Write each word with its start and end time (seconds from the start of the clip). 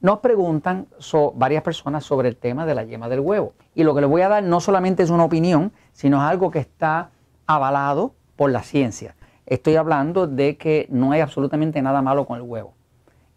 nos 0.00 0.20
preguntan 0.20 0.86
varias 1.34 1.62
personas 1.62 2.04
sobre 2.04 2.28
el 2.28 2.36
tema 2.36 2.66
de 2.66 2.74
la 2.74 2.84
yema 2.84 3.08
del 3.08 3.20
huevo. 3.20 3.54
Y 3.74 3.84
lo 3.84 3.94
que 3.94 4.00
les 4.02 4.10
voy 4.10 4.22
a 4.22 4.28
dar 4.28 4.42
no 4.42 4.60
solamente 4.60 5.02
es 5.02 5.10
una 5.10 5.24
opinión, 5.24 5.72
sino 5.92 6.18
es 6.18 6.22
algo 6.22 6.50
que 6.50 6.60
está 6.60 7.10
avalado 7.46 8.14
por 8.36 8.50
la 8.50 8.62
ciencia. 8.62 9.16
Estoy 9.46 9.76
hablando 9.76 10.26
de 10.26 10.56
que 10.56 10.86
no 10.90 11.12
hay 11.12 11.20
absolutamente 11.20 11.80
nada 11.82 12.02
malo 12.02 12.26
con 12.26 12.36
el 12.36 12.42
huevo, 12.42 12.74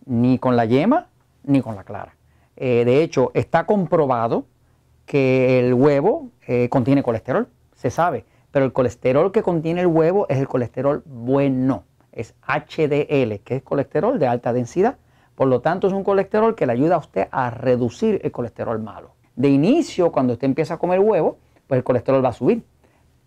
ni 0.05 0.37
con 0.37 0.55
la 0.55 0.65
yema, 0.65 1.07
ni 1.43 1.61
con 1.61 1.75
la 1.75 1.83
clara. 1.83 2.15
Eh, 2.57 2.83
de 2.85 3.01
hecho, 3.01 3.31
está 3.33 3.65
comprobado 3.65 4.45
que 5.05 5.59
el 5.59 5.73
huevo 5.73 6.29
eh, 6.45 6.69
contiene 6.69 7.01
colesterol, 7.01 7.47
se 7.75 7.89
sabe, 7.89 8.25
pero 8.51 8.65
el 8.65 8.73
colesterol 8.73 9.31
que 9.31 9.41
contiene 9.41 9.81
el 9.81 9.87
huevo 9.87 10.27
es 10.29 10.37
el 10.37 10.47
colesterol 10.47 11.01
bueno, 11.05 11.85
es 12.11 12.35
HDL, 12.45 13.39
que 13.43 13.55
es 13.55 13.63
colesterol 13.63 14.19
de 14.19 14.27
alta 14.27 14.53
densidad. 14.53 14.97
Por 15.35 15.47
lo 15.47 15.61
tanto, 15.61 15.87
es 15.87 15.93
un 15.93 16.03
colesterol 16.03 16.55
que 16.55 16.65
le 16.65 16.73
ayuda 16.73 16.95
a 16.95 16.99
usted 16.99 17.27
a 17.31 17.49
reducir 17.49 18.19
el 18.23 18.31
colesterol 18.31 18.79
malo. 18.79 19.11
De 19.35 19.49
inicio, 19.49 20.11
cuando 20.11 20.33
usted 20.33 20.45
empieza 20.45 20.75
a 20.75 20.77
comer 20.77 20.99
huevo, 20.99 21.37
pues 21.67 21.77
el 21.77 21.83
colesterol 21.83 22.23
va 22.23 22.29
a 22.29 22.33
subir. 22.33 22.63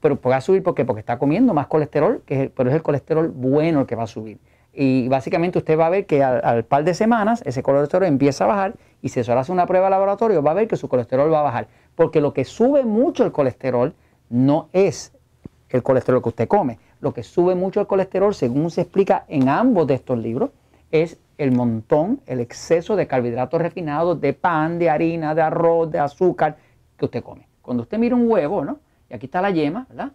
Pero 0.00 0.20
va 0.20 0.36
a 0.36 0.40
subir 0.40 0.62
porque, 0.62 0.84
porque 0.84 1.00
está 1.00 1.18
comiendo 1.18 1.54
más 1.54 1.66
colesterol, 1.66 2.22
que 2.26 2.52
pero 2.54 2.68
es 2.68 2.76
el 2.76 2.82
colesterol 2.82 3.28
bueno 3.28 3.80
el 3.80 3.86
que 3.86 3.96
va 3.96 4.02
a 4.02 4.06
subir. 4.06 4.38
Y 4.74 5.08
básicamente 5.08 5.58
usted 5.58 5.78
va 5.78 5.86
a 5.86 5.90
ver 5.90 6.04
que 6.04 6.22
al, 6.22 6.64
par 6.64 6.84
de 6.84 6.94
semanas 6.94 7.42
ese 7.46 7.62
colesterol 7.62 8.06
empieza 8.06 8.44
a 8.44 8.48
bajar 8.48 8.74
y 9.02 9.08
si 9.08 9.22
se 9.22 9.32
hace 9.32 9.52
una 9.52 9.66
prueba 9.66 9.86
de 9.86 9.90
laboratorio 9.90 10.42
va 10.42 10.50
a 10.50 10.54
ver 10.54 10.68
que 10.68 10.76
su 10.76 10.88
colesterol 10.88 11.32
va 11.32 11.40
a 11.40 11.44
bajar. 11.44 11.68
Porque 11.94 12.20
lo 12.20 12.34
que 12.34 12.44
sube 12.44 12.84
mucho 12.84 13.24
el 13.24 13.30
colesterol 13.30 13.94
no 14.28 14.68
es 14.72 15.12
el 15.68 15.82
colesterol 15.82 16.22
que 16.22 16.28
usted 16.28 16.48
come. 16.48 16.78
Lo 17.00 17.14
que 17.14 17.22
sube 17.22 17.54
mucho 17.54 17.80
el 17.80 17.86
colesterol, 17.86 18.34
según 18.34 18.70
se 18.70 18.80
explica 18.82 19.24
en 19.28 19.48
ambos 19.48 19.86
de 19.86 19.94
estos 19.94 20.18
libros, 20.18 20.50
es 20.90 21.18
el 21.38 21.52
montón, 21.52 22.20
el 22.26 22.40
exceso 22.40 22.96
de 22.96 23.06
carbohidratos 23.06 23.60
refinados, 23.60 24.20
de 24.20 24.32
pan, 24.32 24.78
de 24.78 24.90
harina, 24.90 25.34
de 25.34 25.42
arroz, 25.42 25.90
de 25.90 25.98
azúcar 25.98 26.56
que 26.96 27.04
usted 27.04 27.22
come. 27.22 27.48
Cuando 27.62 27.82
usted 27.82 27.98
mira 27.98 28.14
un 28.14 28.30
huevo, 28.30 28.64
¿no? 28.64 28.78
Y 29.08 29.14
aquí 29.14 29.26
está 29.26 29.40
la 29.40 29.50
yema, 29.50 29.86
¿verdad? 29.88 30.12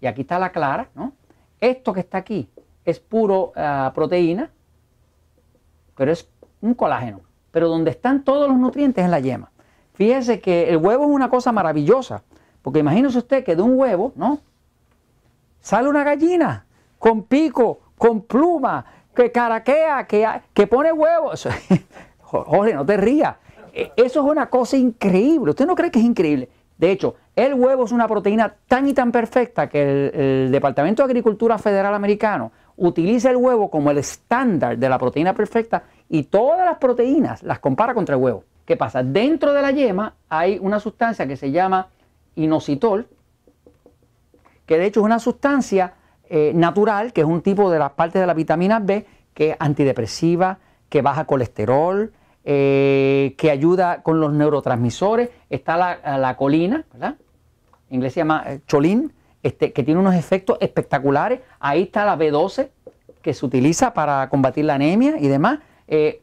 Y 0.00 0.06
aquí 0.06 0.22
está 0.22 0.38
la 0.38 0.50
clara, 0.50 0.88
¿no? 0.94 1.12
Esto 1.60 1.92
que 1.92 2.00
está 2.00 2.18
aquí 2.18 2.48
es 2.84 2.98
puro 2.98 3.52
ah, 3.56 3.92
proteína, 3.94 4.50
pero 5.96 6.10
es 6.12 6.28
un 6.60 6.74
colágeno. 6.74 7.20
Pero 7.50 7.68
donde 7.68 7.90
están 7.90 8.24
todos 8.24 8.48
los 8.48 8.58
nutrientes 8.58 9.04
es 9.04 9.10
la 9.10 9.20
yema. 9.20 9.50
Fíjese 9.94 10.40
que 10.40 10.70
el 10.70 10.78
huevo 10.78 11.04
es 11.04 11.10
una 11.10 11.30
cosa 11.30 11.52
maravillosa, 11.52 12.22
porque 12.62 12.80
imagínese 12.80 13.18
usted 13.18 13.44
que 13.44 13.54
de 13.54 13.62
un 13.62 13.78
huevo, 13.78 14.12
¿no? 14.16 14.40
Sale 15.60 15.88
una 15.88 16.02
gallina 16.02 16.66
con 16.98 17.22
pico, 17.22 17.80
con 17.96 18.22
pluma, 18.22 18.84
que 19.14 19.30
caraquea, 19.30 20.06
que, 20.06 20.26
que 20.52 20.66
pone 20.66 20.92
huevos. 20.92 21.48
Jorge, 22.20 22.74
no 22.74 22.84
te 22.86 22.96
rías. 22.96 23.36
E, 23.72 23.92
eso 23.96 24.20
es 24.20 24.26
una 24.26 24.48
cosa 24.48 24.76
increíble. 24.76 25.50
¿Usted 25.50 25.66
no 25.66 25.74
cree 25.74 25.90
que 25.90 25.98
es 25.98 26.04
increíble? 26.04 26.48
De 26.78 26.90
hecho, 26.90 27.16
el 27.36 27.54
huevo 27.54 27.84
es 27.84 27.92
una 27.92 28.08
proteína 28.08 28.54
tan 28.66 28.88
y 28.88 28.94
tan 28.94 29.12
perfecta 29.12 29.68
que 29.68 30.10
el, 30.44 30.50
Departamento 30.50 31.02
de 31.02 31.06
Agricultura 31.06 31.58
Federal 31.58 31.94
Americano 31.94 32.52
utiliza 32.76 33.30
el 33.30 33.36
huevo 33.36 33.70
como 33.70 33.90
el 33.90 33.98
estándar 33.98 34.76
de 34.76 34.88
la 34.88 34.98
proteína 34.98 35.34
perfecta 35.34 35.84
y 36.08 36.24
todas 36.24 36.66
las 36.66 36.78
proteínas 36.78 37.42
las 37.42 37.58
compara 37.58 37.94
contra 37.94 38.16
el 38.16 38.22
huevo. 38.22 38.44
¿Qué 38.64 38.76
pasa? 38.76 39.02
Dentro 39.02 39.52
de 39.52 39.62
la 39.62 39.70
yema 39.70 40.14
hay 40.28 40.58
una 40.60 40.80
sustancia 40.80 41.26
que 41.26 41.36
se 41.36 41.50
llama 41.50 41.88
inositol, 42.34 43.06
que 44.66 44.78
de 44.78 44.86
hecho 44.86 45.00
es 45.00 45.06
una 45.06 45.18
sustancia 45.18 45.94
eh, 46.34 46.52
natural, 46.54 47.12
que 47.12 47.20
es 47.20 47.26
un 47.26 47.42
tipo 47.42 47.70
de 47.70 47.78
las 47.78 47.90
partes 47.90 48.18
de 48.18 48.26
la 48.26 48.32
vitamina 48.32 48.78
B, 48.78 49.04
que 49.34 49.50
es 49.50 49.56
antidepresiva, 49.58 50.60
que 50.88 51.02
baja 51.02 51.26
colesterol, 51.26 52.10
eh, 52.42 53.34
que 53.36 53.50
ayuda 53.50 54.02
con 54.02 54.18
los 54.18 54.32
neurotransmisores. 54.32 55.28
Está 55.50 55.76
la, 55.76 56.36
colina, 56.38 56.86
¿verdad? 56.90 57.16
Inglés 57.90 58.14
se 58.14 58.20
llama 58.20 58.44
eh, 58.46 58.60
cholín, 58.66 59.12
este, 59.42 59.74
que 59.74 59.82
tiene 59.82 60.00
unos 60.00 60.14
efectos 60.14 60.56
espectaculares. 60.62 61.40
Ahí 61.60 61.82
está 61.82 62.06
la 62.06 62.16
B12, 62.16 62.70
que 63.20 63.34
se 63.34 63.44
utiliza 63.44 63.92
para 63.92 64.30
combatir 64.30 64.64
la 64.64 64.76
anemia 64.76 65.16
y 65.20 65.28
demás. 65.28 65.58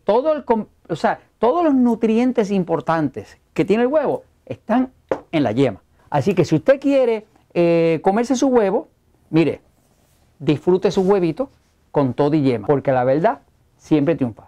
todo 0.05 0.33
el, 0.33 0.43
o 0.89 0.95
sea, 0.95 1.19
todos 1.37 1.63
los 1.63 1.75
nutrientes 1.75 2.49
importantes 2.49 3.37
que 3.53 3.63
tiene 3.63 3.83
el 3.83 3.89
huevo 3.89 4.23
están 4.47 4.91
en 5.31 5.43
la 5.43 5.51
yema. 5.51 5.83
Así 6.09 6.33
que 6.33 6.45
si 6.45 6.55
usted 6.55 6.79
quiere 6.79 7.27
comerse 8.01 8.35
su 8.35 8.47
huevo, 8.47 8.87
mire, 9.29 9.61
disfrute 10.39 10.91
su 10.91 11.01
huevito 11.01 11.49
con 11.91 12.13
todo 12.13 12.35
y 12.35 12.41
yema, 12.41 12.67
porque 12.67 12.91
la 12.91 13.03
verdad 13.03 13.39
siempre 13.77 14.15
triunfa. 14.15 14.47